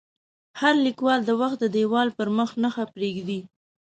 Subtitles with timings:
[0.61, 3.39] هر لیکوال د وخت د دیوال پر مخ نښه پرېږدي.